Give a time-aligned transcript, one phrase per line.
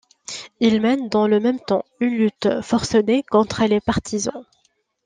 [0.59, 4.45] Il mène dans le même temps une lutte forcenée contre les partisans.